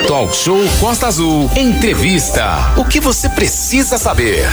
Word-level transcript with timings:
Talk 0.00 0.34
Show 0.34 0.58
Costa 0.80 1.06
Azul. 1.06 1.50
Entrevista. 1.54 2.74
O 2.78 2.84
que 2.84 2.98
você 2.98 3.28
precisa 3.28 3.98
saber? 3.98 4.44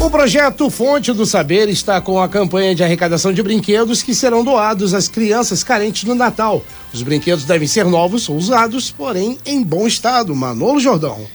O 0.00 0.08
projeto 0.08 0.70
Fonte 0.70 1.12
do 1.12 1.26
Saber 1.26 1.68
está 1.68 2.00
com 2.00 2.20
a 2.20 2.28
campanha 2.28 2.74
de 2.74 2.84
arrecadação 2.84 3.32
de 3.32 3.42
brinquedos 3.42 4.02
que 4.02 4.14
serão 4.14 4.44
doados 4.44 4.94
às 4.94 5.08
crianças 5.08 5.64
carentes 5.64 6.04
no 6.04 6.14
Natal. 6.14 6.64
Os 6.92 7.02
brinquedos 7.02 7.44
devem 7.44 7.66
ser 7.66 7.84
novos 7.84 8.28
ou 8.28 8.36
usados, 8.36 8.90
porém 8.90 9.36
em 9.44 9.62
bom 9.62 9.86
estado. 9.86 10.34
Manolo 10.34 10.78
Jordão. 10.78 11.26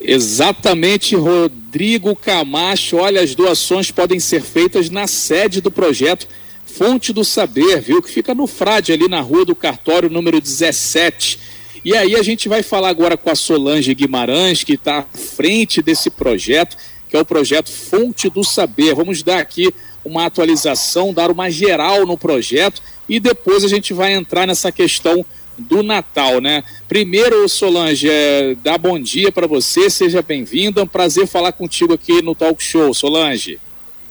Exatamente, 0.00 1.14
Rodrigo 1.14 2.16
Camacho. 2.16 2.96
Olha, 2.96 3.20
as 3.20 3.34
doações 3.34 3.90
podem 3.90 4.18
ser 4.18 4.40
feitas 4.40 4.88
na 4.88 5.06
sede 5.06 5.60
do 5.60 5.70
projeto 5.70 6.26
Fonte 6.64 7.12
do 7.12 7.24
Saber, 7.24 7.80
viu? 7.80 8.00
Que 8.00 8.10
fica 8.10 8.34
no 8.34 8.46
Frade, 8.46 8.92
ali 8.92 9.06
na 9.06 9.20
rua 9.20 9.44
do 9.44 9.54
cartório 9.54 10.08
número 10.08 10.40
17. 10.40 11.51
E 11.84 11.96
aí 11.96 12.14
a 12.14 12.22
gente 12.22 12.48
vai 12.48 12.62
falar 12.62 12.90
agora 12.90 13.16
com 13.16 13.28
a 13.28 13.34
Solange 13.34 13.92
Guimarães, 13.92 14.62
que 14.62 14.74
está 14.74 15.00
à 15.00 15.18
frente 15.18 15.82
desse 15.82 16.10
projeto, 16.10 16.76
que 17.08 17.16
é 17.16 17.20
o 17.20 17.24
projeto 17.24 17.72
Fonte 17.72 18.30
do 18.30 18.44
Saber. 18.44 18.94
Vamos 18.94 19.22
dar 19.22 19.38
aqui 19.38 19.74
uma 20.04 20.26
atualização, 20.26 21.12
dar 21.12 21.30
uma 21.30 21.50
geral 21.50 22.06
no 22.06 22.16
projeto 22.16 22.80
e 23.08 23.18
depois 23.18 23.64
a 23.64 23.68
gente 23.68 23.92
vai 23.92 24.12
entrar 24.12 24.46
nessa 24.46 24.70
questão 24.70 25.24
do 25.58 25.82
Natal, 25.82 26.40
né? 26.40 26.62
Primeiro, 26.88 27.48
Solange, 27.48 28.08
é, 28.08 28.54
dá 28.62 28.78
bom 28.78 28.98
dia 28.98 29.30
para 29.30 29.46
você, 29.46 29.90
seja 29.90 30.22
bem-vinda. 30.22 30.80
É 30.80 30.84
um 30.84 30.86
prazer 30.88 31.26
falar 31.26 31.52
contigo 31.52 31.92
aqui 31.92 32.22
no 32.22 32.34
Talk 32.34 32.62
Show, 32.62 32.94
Solange. 32.94 33.60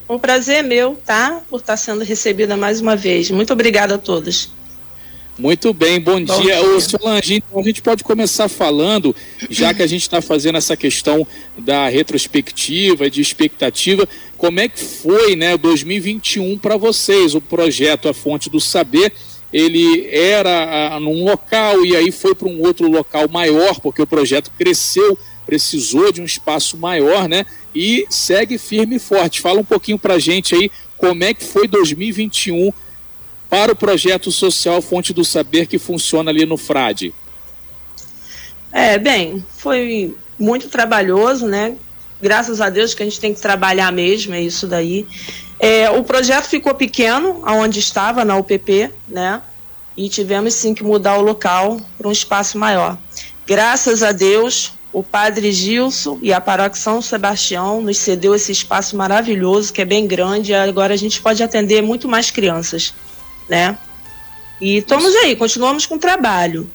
Um 0.09 0.19
prazer 0.19 0.61
meu, 0.61 0.99
tá? 1.05 1.41
Por 1.49 1.61
estar 1.61 1.77
sendo 1.77 2.03
recebida 2.03 2.57
mais 2.57 2.81
uma 2.81 2.97
vez. 2.97 3.31
Muito 3.31 3.53
obrigada 3.53 3.95
a 3.95 3.97
todos. 3.97 4.51
Muito 5.41 5.73
bem, 5.73 5.99
bom, 5.99 6.23
bom 6.23 6.39
dia. 6.43 6.57
dia. 6.57 6.61
Ô, 6.61 6.79
Solange, 6.79 7.33
então 7.37 7.59
a 7.59 7.63
gente 7.63 7.81
pode 7.81 8.03
começar 8.03 8.47
falando, 8.47 9.15
já 9.49 9.73
que 9.73 9.81
a 9.81 9.87
gente 9.87 10.03
está 10.03 10.21
fazendo 10.21 10.59
essa 10.59 10.77
questão 10.77 11.25
da 11.57 11.89
retrospectiva, 11.89 13.09
de 13.09 13.21
expectativa, 13.21 14.07
como 14.37 14.59
é 14.59 14.67
que 14.67 14.79
foi, 14.79 15.35
né, 15.35 15.57
2021 15.57 16.59
para 16.59 16.77
vocês, 16.77 17.33
o 17.33 17.41
projeto 17.41 18.07
A 18.07 18.13
Fonte 18.13 18.51
do 18.51 18.59
Saber, 18.59 19.11
ele 19.51 20.07
era 20.11 20.93
a, 20.93 20.99
num 20.99 21.25
local 21.25 21.83
e 21.83 21.95
aí 21.95 22.11
foi 22.11 22.35
para 22.35 22.47
um 22.47 22.61
outro 22.61 22.87
local 22.87 23.27
maior, 23.27 23.79
porque 23.79 24.03
o 24.03 24.07
projeto 24.07 24.51
cresceu, 24.55 25.17
precisou 25.43 26.11
de 26.11 26.21
um 26.21 26.25
espaço 26.25 26.77
maior, 26.77 27.27
né, 27.27 27.47
e 27.73 28.05
segue 28.11 28.59
firme 28.59 28.97
e 28.97 28.99
forte. 28.99 29.41
Fala 29.41 29.59
um 29.59 29.65
pouquinho 29.65 29.97
para 29.97 30.13
a 30.13 30.19
gente 30.19 30.53
aí 30.53 30.69
como 30.99 31.23
é 31.23 31.33
que 31.33 31.43
foi 31.43 31.67
2021 31.67 32.71
para 33.51 33.73
o 33.73 33.75
projeto 33.75 34.31
social 34.31 34.81
Fonte 34.81 35.11
do 35.11 35.25
Saber 35.25 35.67
que 35.67 35.77
funciona 35.77 36.31
ali 36.31 36.45
no 36.45 36.55
Frade? 36.55 37.13
É, 38.71 38.97
bem, 38.97 39.45
foi 39.57 40.15
muito 40.39 40.69
trabalhoso, 40.69 41.45
né? 41.45 41.75
Graças 42.21 42.61
a 42.61 42.69
Deus 42.69 42.93
que 42.93 43.03
a 43.03 43.05
gente 43.05 43.19
tem 43.19 43.33
que 43.33 43.41
trabalhar 43.41 43.91
mesmo, 43.91 44.33
é 44.33 44.41
isso 44.41 44.65
daí. 44.67 45.05
É, 45.59 45.89
o 45.89 46.01
projeto 46.01 46.45
ficou 46.45 46.73
pequeno, 46.73 47.41
aonde 47.43 47.79
estava, 47.79 48.23
na 48.23 48.37
UPP, 48.37 48.89
né? 49.05 49.41
E 49.97 50.07
tivemos 50.07 50.53
sim 50.53 50.73
que 50.73 50.81
mudar 50.81 51.17
o 51.17 51.21
local 51.21 51.77
para 51.97 52.07
um 52.07 52.11
espaço 52.11 52.57
maior. 52.57 52.97
Graças 53.45 54.01
a 54.01 54.13
Deus, 54.13 54.71
o 54.93 55.03
padre 55.03 55.51
Gilson 55.51 56.17
e 56.21 56.31
a 56.31 56.39
paróquia 56.39 56.81
São 56.81 57.01
Sebastião 57.01 57.81
nos 57.81 57.97
cedeu 57.97 58.33
esse 58.33 58.53
espaço 58.53 58.95
maravilhoso, 58.95 59.73
que 59.73 59.81
é 59.81 59.85
bem 59.85 60.07
grande, 60.07 60.53
e 60.53 60.55
agora 60.55 60.93
a 60.93 60.97
gente 60.97 61.21
pode 61.21 61.43
atender 61.43 61.81
muito 61.83 62.07
mais 62.07 62.31
crianças 62.31 62.93
né? 63.51 63.77
E 64.61 64.77
estamos 64.77 65.13
aí, 65.13 65.35
continuamos 65.35 65.85
com 65.85 65.95
o 65.95 65.99
trabalho. 65.99 66.71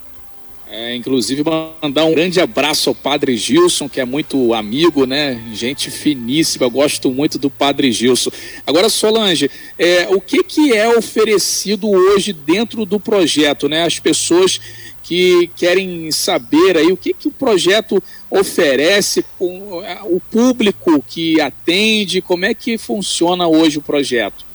É, 0.68 0.94
inclusive 0.94 1.42
mandar 1.80 2.04
um 2.04 2.12
grande 2.12 2.38
abraço 2.38 2.90
ao 2.90 2.94
Padre 2.94 3.34
Gilson, 3.36 3.88
que 3.88 4.00
é 4.00 4.04
muito 4.04 4.52
amigo, 4.52 5.06
né? 5.06 5.42
Gente 5.54 5.90
finíssima, 5.90 6.68
gosto 6.68 7.10
muito 7.10 7.38
do 7.38 7.48
Padre 7.48 7.90
Gilson. 7.92 8.30
Agora, 8.66 8.90
Solange, 8.90 9.50
é, 9.78 10.08
o 10.08 10.20
que, 10.20 10.42
que 10.42 10.74
é 10.74 10.88
oferecido 10.98 11.88
hoje 11.88 12.34
dentro 12.34 12.84
do 12.84 13.00
projeto, 13.00 13.70
né? 13.70 13.84
As 13.84 13.98
pessoas 13.98 14.60
que 15.02 15.48
querem 15.56 16.10
saber 16.10 16.76
aí 16.76 16.92
o 16.92 16.96
que, 16.96 17.14
que 17.14 17.28
o 17.28 17.32
projeto 17.32 18.02
oferece 18.28 19.24
com 19.38 19.82
é, 19.82 20.00
o 20.02 20.20
público 20.20 21.02
que 21.08 21.40
atende, 21.40 22.20
como 22.20 22.44
é 22.44 22.52
que 22.52 22.76
funciona 22.76 23.46
hoje 23.46 23.78
o 23.78 23.82
projeto? 23.82 24.45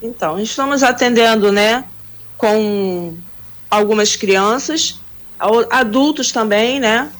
Então, 0.00 0.38
estamos 0.38 0.82
atendendo, 0.82 1.50
né, 1.50 1.84
com 2.36 3.14
algumas 3.70 4.14
crianças, 4.14 5.00
adultos 5.70 6.30
também, 6.30 6.78
né, 6.78 7.10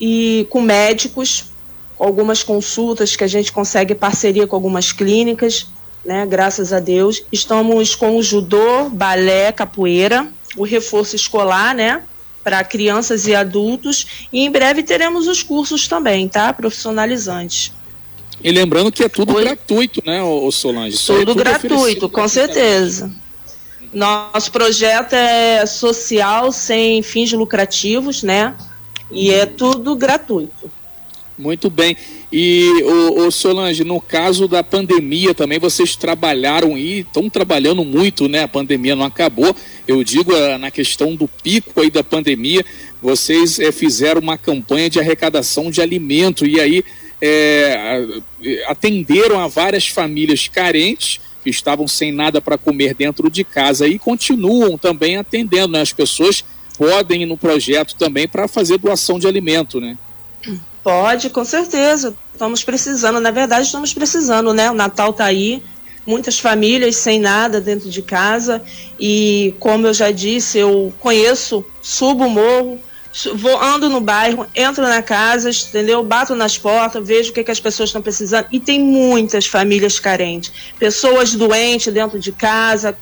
e 0.00 0.46
com 0.50 0.60
médicos, 0.60 1.52
algumas 1.98 2.42
consultas 2.42 3.16
que 3.16 3.24
a 3.24 3.28
gente 3.28 3.52
consegue 3.52 3.94
parceria 3.94 4.46
com 4.46 4.56
algumas 4.56 4.92
clínicas, 4.92 5.66
né, 6.04 6.24
graças 6.26 6.72
a 6.72 6.80
Deus. 6.80 7.22
Estamos 7.30 7.94
com 7.94 8.16
o 8.16 8.22
judô, 8.22 8.88
balé, 8.90 9.52
capoeira, 9.52 10.26
o 10.56 10.64
reforço 10.64 11.16
escolar, 11.16 11.74
né, 11.74 12.02
para 12.42 12.62
crianças 12.62 13.26
e 13.26 13.34
adultos, 13.34 14.28
e 14.32 14.40
em 14.40 14.50
breve 14.50 14.82
teremos 14.82 15.26
os 15.26 15.42
cursos 15.42 15.88
também, 15.88 16.28
tá, 16.28 16.52
profissionalizantes. 16.52 17.72
E 18.42 18.52
lembrando 18.52 18.92
que 18.92 19.02
é 19.02 19.08
tudo 19.08 19.34
Oi? 19.34 19.44
gratuito, 19.44 20.02
né, 20.04 20.22
o 20.22 20.50
Solange? 20.50 20.98
Tudo, 20.98 21.16
é 21.16 21.24
tudo 21.24 21.34
gratuito, 21.34 22.08
com 22.08 22.28
certeza. 22.28 23.10
Nosso 23.92 24.52
projeto 24.52 25.14
é 25.14 25.64
social, 25.64 26.52
sem 26.52 27.02
fins 27.02 27.32
lucrativos, 27.32 28.22
né? 28.22 28.54
E 29.10 29.32
é 29.32 29.46
tudo 29.46 29.96
gratuito. 29.96 30.70
Muito 31.38 31.68
bem. 31.68 31.96
E, 32.32 32.82
o, 32.82 33.30
Solange, 33.30 33.84
no 33.84 34.00
caso 34.00 34.48
da 34.48 34.62
pandemia 34.62 35.34
também, 35.34 35.58
vocês 35.58 35.94
trabalharam 35.94 36.76
e 36.78 37.00
estão 37.00 37.28
trabalhando 37.28 37.84
muito, 37.84 38.26
né? 38.28 38.42
A 38.42 38.48
pandemia 38.48 38.96
não 38.96 39.04
acabou. 39.04 39.54
Eu 39.86 40.02
digo 40.02 40.32
eh, 40.32 40.56
na 40.56 40.70
questão 40.70 41.14
do 41.14 41.28
pico 41.28 41.80
aí 41.80 41.90
da 41.90 42.02
pandemia, 42.02 42.64
vocês 43.02 43.58
é, 43.58 43.70
fizeram 43.70 44.20
uma 44.20 44.38
campanha 44.38 44.88
de 44.88 44.98
arrecadação 44.98 45.70
de 45.70 45.82
alimento 45.82 46.46
e 46.46 46.58
aí 46.58 46.82
é, 47.20 48.20
atenderam 48.66 49.40
a 49.40 49.48
várias 49.48 49.88
famílias 49.88 50.48
carentes 50.48 51.20
que 51.42 51.50
estavam 51.50 51.86
sem 51.86 52.12
nada 52.12 52.40
para 52.40 52.58
comer 52.58 52.94
dentro 52.94 53.30
de 53.30 53.44
casa 53.44 53.86
e 53.86 53.98
continuam 53.98 54.76
também 54.76 55.16
atendendo. 55.16 55.72
Né? 55.72 55.80
As 55.80 55.92
pessoas 55.92 56.44
podem 56.76 57.22
ir 57.22 57.26
no 57.26 57.36
projeto 57.36 57.94
também 57.94 58.28
para 58.28 58.48
fazer 58.48 58.78
doação 58.78 59.18
de 59.18 59.26
alimento, 59.26 59.80
né? 59.80 59.96
Pode, 60.82 61.30
com 61.30 61.44
certeza. 61.44 62.14
Estamos 62.32 62.62
precisando, 62.62 63.18
na 63.18 63.30
verdade, 63.30 63.66
estamos 63.66 63.94
precisando, 63.94 64.52
né? 64.52 64.70
O 64.70 64.74
Natal 64.74 65.10
está 65.10 65.24
aí, 65.24 65.62
muitas 66.06 66.38
famílias 66.38 66.96
sem 66.96 67.18
nada 67.18 67.60
dentro 67.60 67.90
de 67.90 68.02
casa 68.02 68.62
e, 68.98 69.54
como 69.58 69.86
eu 69.86 69.94
já 69.94 70.10
disse, 70.10 70.58
eu 70.58 70.92
conheço, 71.00 71.64
subo 71.82 72.26
o 72.26 72.30
morro, 72.30 72.78
vou, 73.34 73.62
ando 73.62 73.88
no 73.88 74.00
bairro, 74.00 74.46
entro 74.54 74.82
na 74.82 75.02
casa, 75.02 75.50
entendeu? 75.50 76.02
Bato 76.02 76.34
nas 76.34 76.58
portas, 76.58 77.06
vejo 77.06 77.30
o 77.30 77.32
que, 77.32 77.44
que 77.44 77.50
as 77.50 77.60
pessoas 77.60 77.88
estão 77.88 78.02
precisando. 78.02 78.46
E 78.52 78.60
tem 78.60 78.78
muitas 78.80 79.46
famílias 79.46 79.98
carentes. 79.98 80.52
Pessoas 80.78 81.34
doentes 81.34 81.92
dentro 81.92 82.18
de 82.18 82.32
casa, 82.32 82.96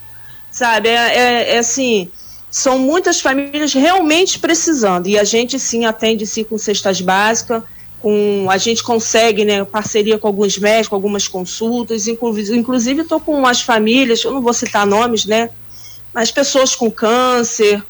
sabe? 0.50 0.88
É, 0.88 0.92
é, 0.92 1.54
é 1.56 1.58
assim, 1.58 2.08
são 2.50 2.78
muitas 2.78 3.20
famílias 3.20 3.72
realmente 3.72 4.38
precisando. 4.38 5.08
E 5.08 5.18
a 5.18 5.24
gente 5.24 5.58
sim 5.58 5.84
atende 5.84 6.26
sim 6.26 6.44
com 6.44 6.56
cestas 6.56 7.00
básicas. 7.00 7.62
Com, 8.00 8.46
a 8.50 8.58
gente 8.58 8.82
consegue, 8.82 9.46
né, 9.46 9.64
parceria 9.64 10.18
com 10.18 10.28
alguns 10.28 10.58
médicos, 10.58 10.92
algumas 10.92 11.26
consultas, 11.26 12.06
inclusive 12.06 13.00
estou 13.00 13.18
com 13.18 13.32
umas 13.32 13.62
famílias, 13.62 14.22
eu 14.22 14.30
não 14.30 14.42
vou 14.42 14.52
citar 14.52 14.86
nomes, 14.86 15.24
né, 15.24 15.48
mas 16.12 16.30
pessoas 16.30 16.76
com 16.76 16.90
câncer, 16.90 17.82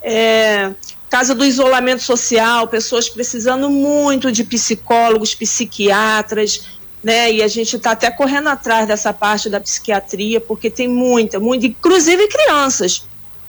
é, 0.00 0.72
casa 1.08 1.34
do 1.34 1.44
isolamento 1.44 2.02
social, 2.02 2.68
pessoas 2.68 3.08
precisando 3.08 3.70
muito 3.70 4.30
de 4.30 4.44
psicólogos, 4.44 5.34
psiquiatras, 5.34 6.66
né? 7.02 7.32
E 7.32 7.42
a 7.42 7.48
gente 7.48 7.76
está 7.76 7.92
até 7.92 8.10
correndo 8.10 8.48
atrás 8.48 8.86
dessa 8.86 9.12
parte 9.12 9.48
da 9.48 9.60
psiquiatria, 9.60 10.40
porque 10.40 10.70
tem 10.70 10.88
muita, 10.88 11.40
muito, 11.40 11.66
inclusive 11.66 12.28
crianças, 12.28 13.04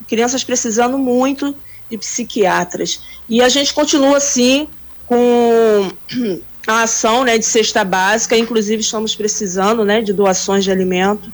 crianças 0.08 0.44
precisando 0.44 0.98
muito 0.98 1.56
de 1.90 1.98
psiquiatras. 1.98 3.02
E 3.28 3.42
a 3.42 3.50
gente 3.50 3.74
continua 3.74 4.18
assim 4.18 4.68
com 5.06 5.92
a 6.68 6.84
ação, 6.84 7.24
né, 7.24 7.38
de 7.38 7.46
cesta 7.46 7.84
básica, 7.84 8.38
inclusive 8.38 8.82
estamos 8.82 9.16
precisando, 9.16 9.84
né, 9.84 10.02
de 10.02 10.14
doações 10.14 10.64
de 10.64 10.72
alimento. 10.72 11.34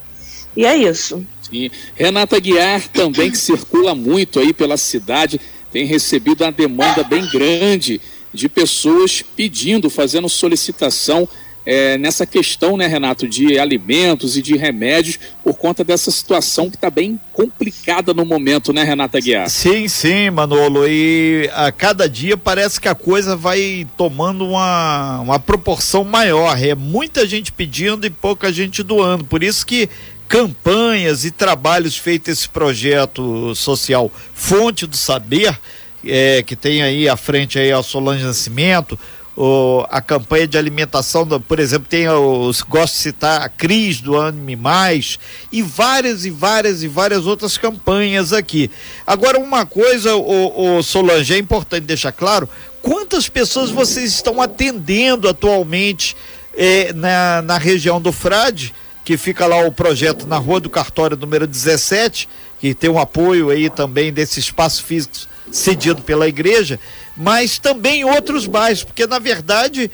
E 0.56 0.66
é 0.66 0.76
isso. 0.76 1.26
Sim. 1.42 1.70
Renata 1.94 2.40
Guiar 2.40 2.88
também 2.88 3.30
que 3.30 3.38
circula 3.38 3.94
muito 3.94 4.40
aí 4.40 4.54
pela 4.54 4.78
cidade 4.78 5.40
tem 5.76 5.84
recebido 5.84 6.46
uma 6.46 6.54
demanda 6.54 7.04
bem 7.04 7.28
grande 7.30 8.00
de 8.34 8.48
pessoas 8.48 9.22
pedindo, 9.22 9.90
fazendo 9.90 10.30
solicitação 10.30 11.28
é, 11.66 11.98
nessa 11.98 12.26
questão, 12.26 12.78
né, 12.78 12.88
Renato, 12.88 13.28
de 13.28 13.60
alimentos 13.60 14.38
e 14.38 14.42
de 14.42 14.56
remédios 14.56 15.20
por 15.44 15.56
conta 15.56 15.84
dessa 15.84 16.12
situação 16.12 16.70
que 16.70 16.78
está 16.78 16.90
bem 16.90 17.20
complicada 17.34 18.14
no 18.14 18.24
momento, 18.24 18.72
né, 18.72 18.84
Renata 18.84 19.20
Guiar? 19.20 19.50
Sim, 19.50 19.90
sim, 19.90 20.30
Manolo. 20.30 20.88
E 20.88 21.50
a 21.54 21.74
cada 21.74 22.08
dia 22.08 22.38
parece 22.38 22.80
que 22.80 22.88
a 22.88 22.96
coisa 22.96 23.36
vai 23.36 23.86
tomando 23.98 24.48
uma, 24.48 25.20
uma 25.20 25.40
proporção 25.42 26.06
maior. 26.06 26.58
É 26.58 26.74
muita 26.74 27.28
gente 27.28 27.52
pedindo 27.52 28.08
e 28.08 28.10
pouca 28.10 28.50
gente 28.54 28.82
doando. 28.82 29.26
Por 29.26 29.44
isso 29.44 29.66
que 29.66 29.90
campanhas 30.28 31.26
e 31.26 31.32
trabalhos 31.32 31.98
feitos 31.98 32.30
esse 32.30 32.50
projeto 32.50 33.54
social 33.56 34.12
Fonte 34.34 34.86
do 34.86 34.98
Saber, 34.98 35.58
é, 36.06 36.44
que 36.44 36.56
tem 36.56 36.84
aí 36.84 37.08
à 37.08 37.18
frente 37.18 37.58
aí 37.58 37.72
a 37.72 37.82
Solange 37.82 38.24
Nascimento, 38.24 38.98
o, 39.36 39.86
a 39.90 40.02
campanha 40.02 40.48
de 40.48 40.58
alimentação, 40.58 41.28
por 41.42 41.60
exemplo, 41.60 41.88
tem 41.90 42.08
os 42.08 42.62
gosto 42.62 42.94
de 42.94 43.00
citar 43.02 43.42
a 43.42 43.50
Cris 43.50 44.00
do 44.00 44.18
Anime 44.18 44.56
Mais 44.56 45.20
e 45.52 45.62
várias 45.62 46.26
e 46.26 46.30
várias 46.30 46.84
e 46.84 46.88
várias 46.88 47.26
outras 47.26 47.58
campanhas 47.58 48.32
aqui. 48.32 48.72
Agora, 49.06 49.38
uma 49.38 49.66
coisa, 49.66 50.16
o, 50.16 50.78
o 50.78 50.84
Solange, 50.84 51.34
é 51.34 51.38
importante 51.38 51.84
deixar 51.84 52.14
claro, 52.14 52.48
quantas 52.82 53.28
pessoas 53.28 53.72
vocês 53.72 54.14
estão 54.14 54.42
atendendo 54.42 55.28
atualmente 55.28 56.16
eh, 56.56 56.94
na, 56.94 57.42
na 57.42 57.58
região 57.58 58.00
do 58.00 58.14
Frade, 58.14 58.74
que 59.06 59.18
fica 59.18 59.46
lá 59.46 59.60
o 59.60 59.72
projeto 59.72 60.26
na 60.26 60.38
Rua 60.38 60.60
do 60.60 60.70
Cartório 60.70 61.16
número 61.16 61.46
17, 61.46 62.28
que 62.60 62.74
tem 62.74 62.90
um 62.90 62.98
apoio 62.98 63.52
aí 63.52 63.70
também 63.70 64.12
desse 64.12 64.40
espaço 64.40 64.84
físico 64.84 65.16
cedido 65.52 66.02
pela 66.02 66.28
igreja, 66.28 66.80
mas 67.16 67.60
também 67.60 68.04
outros 68.04 68.48
bairros, 68.48 68.84
porque 68.84 69.06
na 69.06 69.20
verdade 69.20 69.92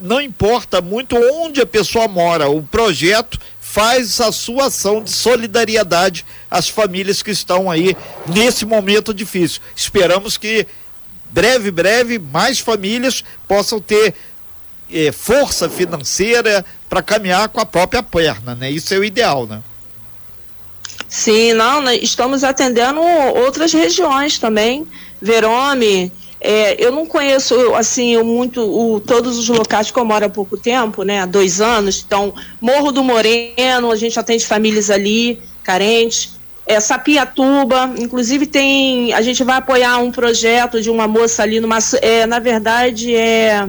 não 0.00 0.20
importa 0.20 0.80
muito 0.80 1.16
onde 1.16 1.60
a 1.60 1.66
pessoa 1.66 2.06
mora, 2.06 2.48
o 2.48 2.62
projeto 2.62 3.36
faz 3.60 4.20
a 4.20 4.30
sua 4.30 4.66
ação 4.66 5.02
de 5.02 5.10
solidariedade 5.10 6.24
às 6.48 6.68
famílias 6.68 7.20
que 7.22 7.32
estão 7.32 7.68
aí 7.68 7.96
nesse 8.28 8.64
momento 8.64 9.12
difícil. 9.12 9.60
Esperamos 9.74 10.36
que 10.36 10.68
breve, 11.30 11.72
breve, 11.72 12.18
mais 12.18 12.60
famílias 12.60 13.24
possam 13.48 13.80
ter 13.80 14.14
eh, 14.90 15.10
força 15.10 15.68
financeira 15.68 16.64
para 16.88 17.02
caminhar 17.02 17.48
com 17.48 17.60
a 17.60 17.66
própria 17.66 18.02
perna, 18.02 18.54
né? 18.54 18.70
Isso 18.70 18.92
é 18.94 18.98
o 18.98 19.04
ideal, 19.04 19.46
né? 19.46 19.62
Sim, 21.08 21.52
não, 21.52 21.80
né, 21.80 21.96
estamos 21.96 22.42
atendendo 22.42 23.00
outras 23.00 23.72
regiões 23.72 24.38
também. 24.38 24.86
Verome, 25.20 26.12
é, 26.40 26.84
eu 26.84 26.92
não 26.92 27.06
conheço 27.06 27.74
assim 27.74 28.22
muito 28.22 28.60
o, 28.60 29.00
todos 29.00 29.38
os 29.38 29.48
locais 29.48 29.90
que 29.90 29.98
eu 29.98 30.04
moro 30.04 30.26
há 30.26 30.28
pouco 30.28 30.56
tempo, 30.56 31.02
né? 31.02 31.20
Há 31.20 31.26
dois 31.26 31.60
anos. 31.60 32.02
Então, 32.06 32.34
Morro 32.60 32.92
do 32.92 33.02
Moreno, 33.02 33.90
a 33.90 33.96
gente 33.96 34.18
atende 34.18 34.46
famílias 34.46 34.90
ali, 34.90 35.40
carentes. 35.62 36.36
É, 36.66 36.80
Sapiatuba, 36.80 37.94
inclusive 37.98 38.44
tem. 38.44 39.12
A 39.14 39.22
gente 39.22 39.44
vai 39.44 39.56
apoiar 39.56 39.98
um 39.98 40.10
projeto 40.10 40.82
de 40.82 40.90
uma 40.90 41.06
moça 41.06 41.42
ali 41.42 41.60
numa. 41.60 41.78
É, 42.02 42.26
na 42.26 42.40
verdade, 42.40 43.14
é. 43.14 43.68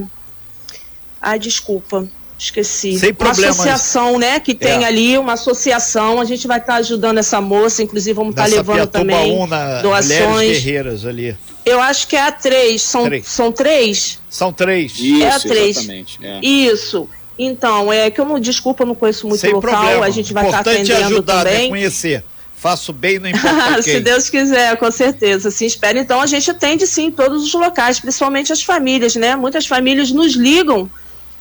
Ai, 1.20 1.38
desculpa 1.38 2.08
esqueci. 2.38 2.98
Sem 2.98 3.14
uma 3.18 3.30
associação, 3.30 4.18
né? 4.18 4.38
Que 4.40 4.54
tem 4.54 4.84
é. 4.84 4.86
ali 4.86 5.18
uma 5.18 5.32
associação. 5.32 6.20
A 6.20 6.24
gente 6.24 6.46
vai 6.46 6.58
estar 6.58 6.74
tá 6.74 6.78
ajudando 6.78 7.18
essa 7.18 7.40
moça, 7.40 7.82
inclusive 7.82 8.14
vamos 8.14 8.30
estar 8.30 8.44
tá 8.44 8.48
levando 8.48 8.86
também 8.86 9.46
na 9.46 9.82
doações. 9.82 10.52
Guerreiras 10.52 11.04
ali. 11.04 11.36
Eu 11.64 11.80
acho 11.80 12.08
que 12.08 12.16
é 12.16 12.22
a 12.22 12.32
três. 12.32 12.82
São 12.82 13.04
três. 13.04 13.26
São 13.26 13.52
três? 13.52 14.20
São 14.30 14.52
três. 14.52 14.92
Isso, 14.98 15.22
é 15.22 15.30
a 15.30 15.40
três. 15.40 15.76
Exatamente. 15.76 16.18
É. 16.22 16.40
Isso. 16.42 17.08
Então, 17.38 17.92
é 17.92 18.10
que 18.10 18.20
eu 18.20 18.24
não, 18.24 18.40
desculpa, 18.40 18.82
eu 18.82 18.86
não 18.86 18.94
conheço 18.94 19.28
muito 19.28 19.40
Sem 19.40 19.50
o 19.50 19.56
local, 19.56 19.70
problema. 19.70 20.06
a 20.06 20.10
gente 20.10 20.32
vai 20.32 20.46
estar 20.46 20.64
tá 20.64 20.70
atendendo 20.70 21.04
ajudar, 21.04 21.44
também. 21.44 21.62
Né? 21.64 21.68
conhecer. 21.68 22.24
Faço 22.56 22.92
bem, 22.92 23.20
não 23.20 23.28
importa 23.28 23.82
Se 23.82 24.00
Deus 24.00 24.28
quiser, 24.28 24.76
com 24.76 24.90
certeza. 24.90 25.48
Se 25.48 25.64
espera, 25.64 26.00
então 26.00 26.20
a 26.20 26.26
gente 26.26 26.50
atende 26.50 26.86
sim 26.88 27.06
em 27.06 27.10
todos 27.12 27.44
os 27.44 27.52
locais, 27.52 28.00
principalmente 28.00 28.52
as 28.52 28.62
famílias, 28.62 29.14
né? 29.14 29.36
Muitas 29.36 29.64
famílias 29.64 30.10
nos 30.10 30.34
ligam 30.34 30.90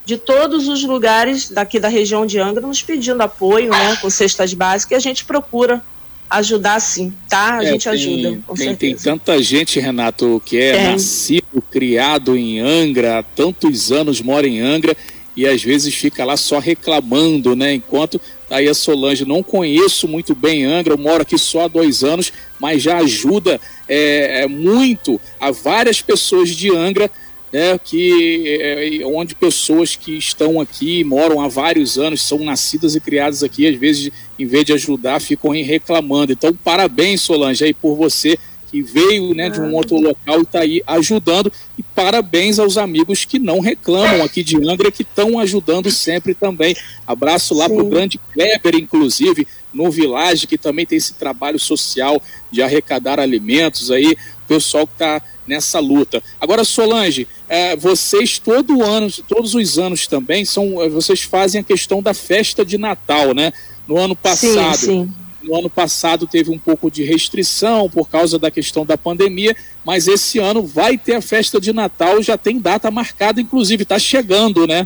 de 0.07 0.17
todos 0.17 0.69
os 0.69 0.85
lugares 0.85 1.49
daqui 1.49 1.81
da 1.81 1.89
região 1.89 2.25
de 2.25 2.39
Angra 2.39 2.65
nos 2.65 2.81
pedindo 2.81 3.21
apoio, 3.21 3.71
né, 3.71 3.97
com 3.97 4.09
cestas 4.09 4.53
básicas, 4.53 4.91
e 4.91 4.95
a 4.95 4.99
gente 5.01 5.25
procura 5.25 5.83
ajudar 6.29 6.79
sim, 6.79 7.13
tá? 7.27 7.57
A 7.57 7.63
é, 7.65 7.71
gente 7.71 7.83
tem, 7.83 7.91
ajuda, 7.91 8.39
com 8.47 8.53
tem, 8.53 8.67
certeza. 8.67 9.03
Tem 9.03 9.13
tanta 9.13 9.43
gente, 9.43 9.81
Renato, 9.81 10.41
que 10.45 10.57
é 10.57 10.71
tem. 10.77 10.91
nascido, 10.93 11.61
criado 11.69 12.37
em 12.37 12.61
Angra, 12.61 13.19
há 13.19 13.23
tantos 13.23 13.91
anos 13.91 14.21
mora 14.21 14.47
em 14.47 14.61
Angra 14.61 14.95
e 15.35 15.45
às 15.45 15.61
vezes 15.61 15.93
fica 15.93 16.23
lá 16.23 16.37
só 16.37 16.57
reclamando, 16.57 17.53
né? 17.53 17.73
Enquanto 17.73 18.17
tá 18.47 18.55
aí 18.55 18.69
a 18.69 18.73
Solange, 18.73 19.25
não 19.25 19.43
conheço 19.43 20.07
muito 20.07 20.33
bem 20.33 20.63
Angra, 20.63 20.93
eu 20.93 20.97
moro 20.97 21.21
aqui 21.21 21.37
só 21.37 21.65
há 21.65 21.67
dois 21.67 22.01
anos, 22.01 22.31
mas 22.61 22.81
já 22.81 22.99
ajuda 22.99 23.59
é, 23.89 24.43
é 24.43 24.47
muito 24.47 25.19
a 25.37 25.51
várias 25.51 26.01
pessoas 26.01 26.51
de 26.51 26.73
Angra 26.73 27.11
né, 27.51 27.79
que 27.81 28.57
é, 28.61 29.05
onde 29.05 29.35
pessoas 29.35 29.95
que 29.95 30.17
estão 30.17 30.59
aqui, 30.59 31.03
moram 31.03 31.41
há 31.41 31.47
vários 31.47 31.97
anos, 31.97 32.21
são 32.21 32.39
nascidas 32.39 32.95
e 32.95 32.99
criadas 32.99 33.43
aqui, 33.43 33.67
às 33.67 33.75
vezes, 33.75 34.11
em 34.37 34.45
vez 34.45 34.65
de 34.65 34.73
ajudar, 34.73 35.21
ficam 35.21 35.51
reclamando. 35.51 36.33
Então, 36.33 36.53
parabéns, 36.53 37.21
Solange, 37.21 37.63
aí 37.63 37.73
por 37.73 37.95
você 37.95 38.37
que 38.69 38.81
veio 38.81 39.33
né, 39.33 39.49
de 39.49 39.59
um 39.59 39.73
outro 39.73 39.97
local 39.97 40.39
e 40.39 40.43
está 40.43 40.59
aí 40.59 40.83
ajudando. 40.85 41.51
E 41.77 41.83
parabéns 41.83 42.59
aos 42.59 42.77
amigos 42.77 43.25
que 43.25 43.39
não 43.39 43.59
reclamam 43.59 44.23
aqui 44.23 44.43
de 44.43 44.57
Angra, 44.57 44.91
que 44.91 45.03
estão 45.03 45.39
ajudando 45.39 45.89
sempre 45.89 46.33
também. 46.33 46.75
Abraço 47.05 47.53
lá 47.53 47.69
para 47.69 47.81
o 47.81 47.89
grande 47.89 48.19
Kleber, 48.33 48.75
inclusive, 48.75 49.47
no 49.73 49.89
Village, 49.89 50.47
que 50.47 50.57
também 50.57 50.85
tem 50.85 50.97
esse 50.97 51.13
trabalho 51.13 51.59
social 51.59 52.21
de 52.51 52.61
arrecadar 52.61 53.19
alimentos 53.19 53.89
aí, 53.91 54.15
pessoal 54.47 54.87
que 54.87 54.93
está 54.93 55.21
nessa 55.47 55.79
luta. 55.79 56.21
Agora, 56.39 56.63
Solange, 56.63 57.27
é, 57.47 57.75
vocês 57.75 58.37
todo 58.37 58.83
ano, 58.83 59.09
todos 59.27 59.55
os 59.55 59.77
anos 59.79 60.07
também, 60.07 60.43
são, 60.45 60.81
é, 60.81 60.89
vocês 60.89 61.21
fazem 61.21 61.61
a 61.61 61.63
questão 61.63 62.01
da 62.01 62.13
festa 62.13 62.65
de 62.65 62.77
Natal, 62.77 63.33
né? 63.33 63.53
No 63.87 63.97
ano 63.97 64.15
passado. 64.15 64.77
Sim, 64.77 64.85
sim. 64.85 65.13
No 65.41 65.57
ano 65.57 65.69
passado 65.69 66.27
teve 66.27 66.51
um 66.51 66.59
pouco 66.59 66.91
de 66.91 67.03
restrição 67.03 67.89
por 67.89 68.09
causa 68.09 68.37
da 68.37 68.51
questão 68.51 68.85
da 68.85 68.97
pandemia, 68.97 69.55
mas 69.85 70.07
esse 70.07 70.39
ano 70.39 70.61
vai 70.63 70.97
ter 70.97 71.15
a 71.15 71.21
festa 71.21 71.61
de 71.61 71.71
Natal, 71.71 72.21
já 72.21 72.37
tem 72.37 72.59
data 72.59 72.91
marcada, 72.91 73.39
inclusive, 73.39 73.83
está 73.83 73.97
chegando, 73.97 74.67
né? 74.67 74.85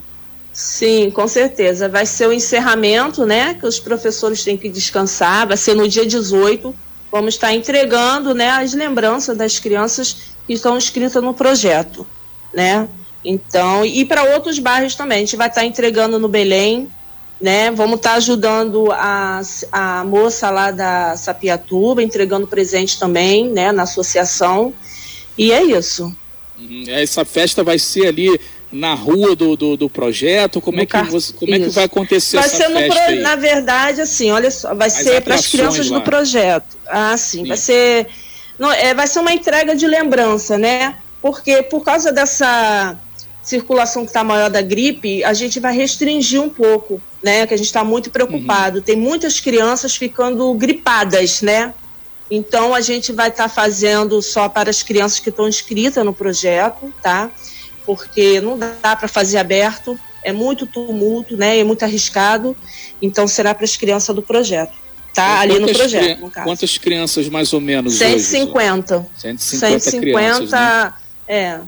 Sim, 0.54 1.10
com 1.10 1.28
certeza. 1.28 1.88
Vai 1.88 2.06
ser 2.06 2.28
o 2.28 2.34
encerramento, 2.34 3.26
né? 3.26 3.54
Que 3.56 3.66
os 3.66 3.80
professores 3.80 4.44
têm 4.44 4.58
que 4.58 4.70
descansar, 4.70 5.48
vai 5.48 5.58
ser 5.58 5.74
no 5.74 5.88
dia 5.88 6.06
18. 6.06 6.76
Vamos 7.12 7.34
estar 7.34 7.54
entregando 7.54 8.34
né, 8.34 8.50
as 8.50 8.74
lembranças 8.74 9.36
das 9.38 9.60
crianças 9.60 10.36
que 10.48 10.54
estão 10.54 10.78
inscritas 10.78 11.22
no 11.22 11.34
projeto, 11.34 12.08
né? 12.54 12.88
Então, 13.24 13.86
e 13.86 14.04
para 14.06 14.24
outros 14.34 14.58
bairros 14.58 14.96
também, 14.96 15.18
a 15.18 15.22
gente 15.22 15.36
vai 15.36 15.48
estar 15.48 15.66
entregando 15.66 16.18
no 16.18 16.28
Belém, 16.28 16.90
né? 17.40 17.70
Vamos 17.72 17.98
estar 17.98 18.14
ajudando 18.14 18.92
a, 18.92 19.42
a 19.72 20.04
moça 20.04 20.50
lá 20.50 20.72
da 20.72 21.16
Sapiatuba, 21.18 22.02
entregando 22.02 22.48
presente 22.48 23.00
também, 23.00 23.50
né, 23.50 23.72
na 23.72 23.84
associação. 23.84 24.74
E 25.38 25.52
é 25.52 25.64
isso. 25.64 26.16
Uhum. 26.60 26.84
Essa 26.88 27.26
festa 27.26 27.64
vai 27.64 27.80
ser 27.80 28.08
ali 28.08 28.40
na 28.72 28.94
rua 28.94 29.36
do, 29.36 29.56
do, 29.56 29.78
do 29.78 29.90
projeto? 29.90 30.62
Como, 30.62 30.80
é 30.80 30.86
que, 30.86 31.02
você, 31.04 31.34
como 31.34 31.54
é 31.54 31.60
que 31.60 31.70
vai 31.70 31.86
acontecer 31.86 32.38
vai 32.38 32.50
ser 32.50 32.70
festa 32.70 33.06
pro, 33.06 33.22
Na 33.22 33.36
verdade, 33.36 34.02
assim, 34.02 34.32
olha 34.32 34.50
só, 34.50 34.74
vai 34.74 34.88
As 34.88 34.94
ser 34.94 35.22
para 35.22 35.36
as 35.36 35.48
crianças 35.48 35.90
lá. 35.90 36.00
do 36.00 36.04
projeto. 36.04 36.78
Ah, 36.88 37.18
sim, 37.18 37.42
sim. 37.42 37.48
vai 37.48 37.58
ser 37.58 38.08
não, 38.62 38.72
é, 38.72 38.94
vai 38.94 39.08
ser 39.08 39.20
uma 39.20 39.34
entrega 39.34 39.76
de 39.76 39.88
lembrança, 39.88 40.56
né? 40.56 40.96
Porque 41.20 41.64
por 41.64 41.84
causa 41.84 42.12
dessa 42.12 42.96
circulação 43.42 44.04
que 44.04 44.10
está 44.10 44.24
maior 44.24 44.52
da 44.52 44.62
gripe, 44.62 45.24
a 45.24 45.34
gente 45.34 45.60
vai 45.60 45.76
restringir 45.76 46.40
um 46.40 46.48
pouco, 46.48 47.02
né? 47.24 47.48
Que 47.48 47.56
a 47.56 47.58
gente 47.58 47.66
está 47.66 47.84
muito 47.84 48.12
preocupado. 48.12 48.78
Uhum. 48.78 48.84
Tem 48.84 48.96
muitas 48.96 49.40
crianças 49.40 49.96
ficando 49.96 50.54
gripadas, 50.54 51.42
né? 51.42 51.74
Então 52.30 52.76
a 52.76 52.82
gente 52.82 53.12
vai 53.12 53.30
estar 53.30 53.50
tá 53.50 53.50
fazendo 53.50 54.22
só 54.22 54.48
para 54.48 54.70
as 54.70 54.84
crianças 54.84 55.20
que 55.20 55.30
estão 55.30 55.48
inscritas 55.48 56.06
no 56.06 56.14
projeto, 56.14 56.94
tá? 57.02 57.32
Porque 57.92 58.40
não 58.40 58.58
dá 58.58 58.96
para 58.96 59.10
fazer 59.10 59.38
aberto, 59.38 60.00
é 60.24 60.32
muito 60.32 60.66
tumulto, 60.66 61.36
né? 61.36 61.60
É 61.60 61.64
muito 61.66 61.84
arriscado. 61.84 62.56
Então 63.02 63.28
será 63.28 63.54
para 63.54 63.66
as 63.66 63.76
crianças 63.76 64.16
do 64.16 64.22
projeto. 64.22 64.72
Tá 65.14 65.42
ali 65.42 65.60
no 65.60 65.68
projeto, 65.68 66.22
no 66.22 66.32
caso. 66.32 66.48
Quantas 66.48 66.78
crianças 66.78 67.28
mais 67.28 67.52
ou 67.52 67.60
menos 67.60 67.96
150. 67.96 68.96
Hoje, 68.96 69.08
150, 69.18 69.80
150 69.80 70.00
crianças, 70.00 70.52
né? 70.52 70.94
é. 71.28 71.60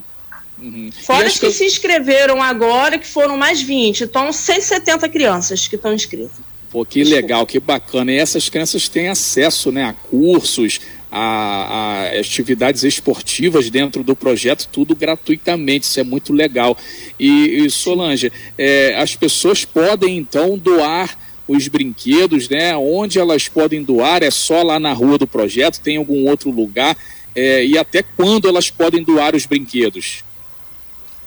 Uhum. 0.62 0.90
Fora 1.02 1.28
as 1.28 1.34
que, 1.34 1.48
que 1.48 1.52
se 1.52 1.66
inscreveram 1.66 2.42
agora, 2.42 2.98
que 2.98 3.08
foram 3.08 3.36
mais 3.36 3.62
20. 3.62 4.06
Então, 4.06 4.32
170 4.32 5.10
crianças 5.10 5.68
que 5.68 5.76
estão 5.76 5.94
inscritas. 5.94 6.32
Pô, 6.72 6.86
que 6.86 7.00
Desculpa. 7.00 7.22
legal, 7.22 7.46
que 7.46 7.60
bacana. 7.60 8.14
E 8.14 8.18
essas 8.18 8.48
crianças 8.48 8.88
têm 8.88 9.10
acesso 9.10 9.74
né, 9.74 9.84
a 9.84 9.92
cursos, 9.92 10.80
a, 11.16 12.08
a, 12.10 12.20
atividades 12.20 12.84
esportivas 12.84 13.70
dentro 13.70 14.04
do 14.04 14.16
projeto, 14.16 14.68
tudo 14.72 14.96
gratuitamente, 14.96 15.86
isso 15.86 16.00
é 16.00 16.04
muito 16.04 16.34
legal. 16.34 16.76
E, 17.20 17.64
e 17.64 17.70
Solange, 17.70 18.32
é, 18.58 18.96
as 18.96 19.16
pessoas 19.16 19.64
podem 19.64 20.18
então 20.18 20.58
doar 20.58 21.16
os 21.48 21.68
brinquedos, 21.68 22.50
né? 22.50 22.76
Onde 22.76 23.20
elas 23.20 23.48
podem 23.48 23.84
doar? 23.84 24.24
É 24.24 24.32
só 24.32 24.64
lá 24.64 24.80
na 24.80 24.92
rua 24.92 25.20
do 25.20 25.28
projeto? 25.28 25.80
Tem 25.82 25.98
algum 25.98 26.28
outro 26.28 26.50
lugar? 26.50 26.98
É, 27.36 27.64
e 27.64 27.78
até 27.78 28.02
quando 28.02 28.48
elas 28.48 28.72
podem 28.72 29.04
doar 29.04 29.36
os 29.36 29.46
brinquedos? 29.46 30.24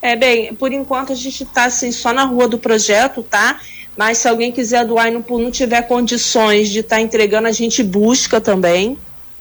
É 0.02 0.16
bem, 0.16 0.52
por 0.52 0.72
enquanto 0.72 1.12
a 1.12 1.16
gente 1.16 1.44
está 1.44 1.66
assim 1.66 1.92
só 1.92 2.12
na 2.12 2.24
rua 2.24 2.48
do 2.48 2.58
projeto, 2.58 3.22
tá? 3.22 3.60
Mas 3.96 4.18
se 4.18 4.28
alguém 4.28 4.50
quiser 4.50 4.84
doar 4.84 5.08
e 5.08 5.10
não, 5.12 5.24
não 5.38 5.50
tiver 5.50 5.82
condições 5.82 6.70
de 6.70 6.80
estar 6.80 6.96
tá 6.96 7.02
entregando, 7.02 7.46
a 7.46 7.52
gente 7.52 7.82
busca 7.84 8.40
também, 8.40 8.98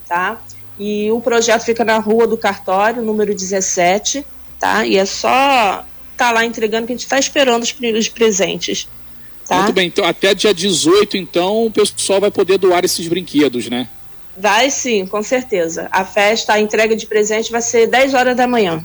tá? 0.07 0.41
E 0.77 1.09
o 1.11 1.21
projeto 1.21 1.63
fica 1.63 1.83
na 1.85 1.97
Rua 1.97 2.27
do 2.27 2.37
Cartório, 2.37 3.01
número 3.01 3.33
17, 3.33 4.25
tá? 4.59 4.85
E 4.85 4.97
é 4.97 5.05
só 5.05 5.85
estar 6.11 6.27
tá 6.29 6.31
lá 6.31 6.45
entregando 6.45 6.87
que 6.87 6.93
a 6.93 6.95
gente 6.95 7.03
está 7.03 7.17
esperando 7.17 7.63
os 7.63 7.71
primeiros 7.71 8.09
presentes. 8.09 8.87
Tá? 9.47 9.57
Muito 9.57 9.73
bem, 9.73 9.87
então 9.87 10.03
até 10.03 10.33
dia 10.33 10.53
18, 10.53 11.17
então, 11.17 11.65
o 11.65 11.71
pessoal 11.71 12.19
vai 12.19 12.31
poder 12.31 12.57
doar 12.57 12.83
esses 12.83 13.07
brinquedos, 13.07 13.69
né? 13.69 13.87
Vai 14.37 14.69
sim, 14.69 15.05
com 15.05 15.21
certeza. 15.23 15.87
A 15.91 16.03
festa, 16.03 16.53
a 16.53 16.59
entrega 16.59 16.95
de 16.95 17.05
presente 17.05 17.51
vai 17.51 17.61
ser 17.61 17.87
10 17.87 18.13
horas 18.13 18.35
da 18.35 18.47
manhã. 18.47 18.83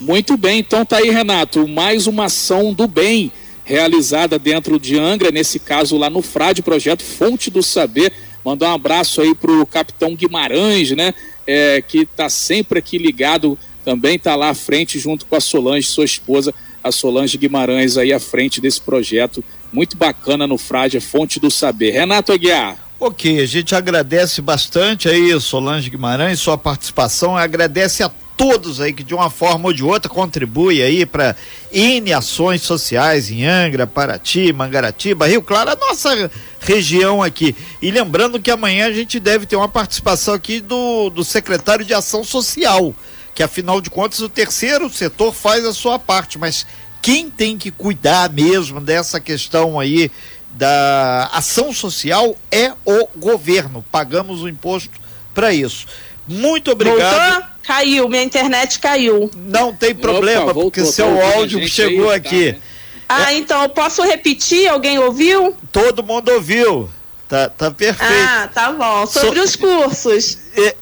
Muito 0.00 0.36
bem, 0.36 0.60
então 0.60 0.84
tá 0.84 0.98
aí, 0.98 1.10
Renato, 1.10 1.68
mais 1.68 2.06
uma 2.06 2.26
ação 2.26 2.72
do 2.72 2.88
bem 2.88 3.30
realizada 3.64 4.38
dentro 4.38 4.80
de 4.80 4.98
Angra, 4.98 5.30
nesse 5.30 5.58
caso 5.58 5.98
lá 5.98 6.08
no 6.08 6.22
FRAD, 6.22 6.62
projeto 6.62 7.02
Fonte 7.02 7.50
do 7.50 7.62
Saber 7.62 8.12
Mandar 8.44 8.70
um 8.70 8.74
abraço 8.74 9.20
aí 9.20 9.34
para 9.34 9.50
o 9.50 9.66
capitão 9.66 10.14
Guimarães, 10.14 10.90
né? 10.92 11.14
É, 11.46 11.82
que 11.82 12.00
está 12.00 12.28
sempre 12.28 12.78
aqui 12.78 12.98
ligado, 12.98 13.58
também 13.84 14.16
está 14.16 14.36
lá 14.36 14.50
à 14.50 14.54
frente 14.54 14.98
junto 14.98 15.24
com 15.26 15.34
a 15.34 15.40
Solange, 15.40 15.86
sua 15.86 16.04
esposa, 16.04 16.52
a 16.82 16.92
Solange 16.92 17.38
Guimarães, 17.38 17.96
aí 17.96 18.12
à 18.12 18.20
frente 18.20 18.60
desse 18.60 18.80
projeto 18.80 19.42
muito 19.72 19.96
bacana 19.96 20.46
no 20.46 20.58
Frade, 20.58 21.00
Fonte 21.00 21.40
do 21.40 21.50
Saber. 21.50 21.92
Renato 21.92 22.32
Aguiar. 22.32 22.76
Ok, 23.00 23.40
a 23.40 23.46
gente 23.46 23.74
agradece 23.74 24.42
bastante 24.42 25.08
aí, 25.08 25.38
Solange 25.40 25.88
Guimarães, 25.88 26.40
sua 26.40 26.58
participação, 26.58 27.36
agradece 27.36 28.02
a 28.02 28.10
todos 28.36 28.80
aí 28.80 28.92
que 28.92 29.02
de 29.02 29.14
uma 29.14 29.30
forma 29.30 29.66
ou 29.66 29.72
de 29.72 29.82
outra 29.82 30.08
contribuem 30.08 30.80
aí 30.80 31.04
para 31.04 31.36
N 31.72 32.12
ações 32.12 32.62
sociais 32.62 33.30
em 33.30 33.44
Angra, 33.44 33.86
Paraty, 33.86 34.52
Mangaratiba, 34.52 35.26
Rio 35.26 35.42
Claro, 35.42 35.70
a 35.70 35.76
nossa 35.76 36.30
região 36.60 37.22
aqui. 37.22 37.54
E 37.80 37.90
lembrando 37.90 38.40
que 38.40 38.50
amanhã 38.50 38.86
a 38.86 38.92
gente 38.92 39.18
deve 39.18 39.46
ter 39.46 39.56
uma 39.56 39.68
participação 39.68 40.34
aqui 40.34 40.60
do, 40.60 41.10
do 41.10 41.24
secretário 41.24 41.84
de 41.84 41.94
Ação 41.94 42.24
Social, 42.24 42.94
que 43.34 43.42
afinal 43.42 43.80
de 43.80 43.90
contas 43.90 44.20
o 44.20 44.28
terceiro 44.28 44.90
setor 44.90 45.32
faz 45.32 45.64
a 45.64 45.72
sua 45.72 45.98
parte, 45.98 46.38
mas 46.38 46.66
quem 47.00 47.30
tem 47.30 47.56
que 47.56 47.70
cuidar 47.70 48.30
mesmo 48.32 48.80
dessa 48.80 49.20
questão 49.20 49.78
aí 49.78 50.10
da 50.52 51.30
ação 51.32 51.72
social 51.72 52.36
é 52.50 52.72
o 52.84 53.08
governo. 53.16 53.84
Pagamos 53.92 54.42
o 54.42 54.48
imposto 54.48 54.90
para 55.32 55.52
isso. 55.52 55.86
Muito 56.26 56.70
obrigado. 56.70 57.32
Voltou? 57.32 57.48
Caiu, 57.62 58.08
minha 58.08 58.22
internet 58.22 58.78
caiu. 58.78 59.30
Não 59.36 59.74
tem 59.74 59.94
problema, 59.94 60.44
Opa, 60.44 60.52
voltou, 60.54 60.70
porque 60.70 60.84
seu 60.86 61.16
tá 61.16 61.36
áudio 61.36 61.68
chegou 61.68 62.10
aí, 62.10 62.20
tá, 62.20 62.28
aqui. 62.28 62.52
Tá, 62.52 62.58
né? 62.58 62.64
Ah, 63.08 63.32
é. 63.32 63.36
então 63.38 63.62
eu 63.62 63.68
posso 63.68 64.02
repetir? 64.02 64.68
Alguém 64.68 64.98
ouviu? 64.98 65.56
Todo 65.72 66.02
mundo 66.02 66.28
ouviu. 66.30 66.90
Tá, 67.28 67.48
tá 67.48 67.70
perfeito. 67.70 68.12
Ah, 68.12 68.48
tá 68.52 68.72
bom. 68.72 69.06
Sobre 69.06 69.38
so... 69.38 69.44
os 69.44 69.56
cursos. 69.56 70.38
É, 70.56 70.76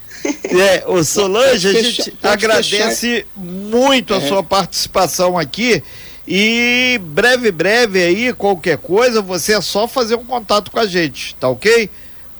é, 0.44 0.84
o 0.86 1.02
Solange, 1.04 1.68
a 1.68 1.72
gente 1.72 2.16
agradece 2.22 3.08
fechar. 3.08 3.26
muito 3.36 4.14
a 4.14 4.18
é. 4.18 4.28
sua 4.28 4.42
participação 4.42 5.38
aqui. 5.38 5.82
E 6.26 7.00
breve, 7.04 7.52
breve 7.52 8.02
aí, 8.02 8.32
qualquer 8.32 8.78
coisa, 8.78 9.22
você 9.22 9.54
é 9.54 9.60
só 9.60 9.86
fazer 9.86 10.16
um 10.16 10.24
contato 10.24 10.72
com 10.72 10.80
a 10.80 10.86
gente, 10.86 11.36
tá 11.36 11.48
ok? 11.48 11.88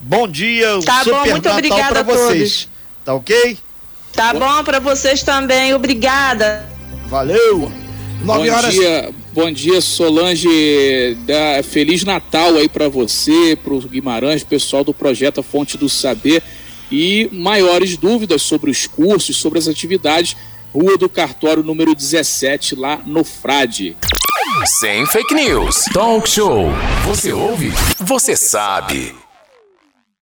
Bom 0.01 0.27
dia, 0.27 0.81
tá 0.85 1.05
super 1.05 1.25
bom, 1.25 1.31
muito 1.31 1.49
Natal 1.49 1.89
para 1.89 2.03
vocês. 2.03 2.69
Tá 3.05 3.15
ok? 3.15 3.59
Tá 4.13 4.35
bom 4.35 4.65
para 4.65 4.81
vocês 4.81 5.23
também, 5.23 5.73
obrigada. 5.73 6.69
Valeu. 7.07 7.71
Nove 8.23 8.51
bom 8.51 8.57
horas. 8.57 8.75
dia, 8.75 9.15
bom 9.37 9.53
dia 9.53 9.83
Solange, 9.83 11.15
da 11.27 11.63
feliz 11.63 12.03
Natal 12.05 12.57
aí 12.57 12.71
para 12.71 12.89
você, 12.89 13.55
para 13.63 13.75
o 13.75 13.81
Guimarães, 13.83 14.43
pessoal 14.43 14.83
do 14.83 14.95
projeto 14.95 15.43
Fonte 15.43 15.77
do 15.77 15.91
Saber 15.91 16.43
e 16.91 17.29
maiores 17.31 17.99
dúvidas 17.99 18.41
sobre 18.41 18.71
os 18.71 18.87
cursos, 18.87 19.37
sobre 19.37 19.59
as 19.59 19.69
atividades, 19.69 20.35
Rua 20.73 20.97
do 20.97 21.07
Cartório 21.07 21.63
número 21.63 21.95
17 21.95 22.77
lá 22.77 23.03
no 23.05 23.25
Frade. 23.25 23.95
Sem 24.65 25.05
fake 25.07 25.35
news. 25.35 25.85
Talk 25.93 26.27
show. 26.27 26.71
Você 27.05 27.31
ouve? 27.31 27.71
Você 27.99 28.35
sabe. 28.35 29.26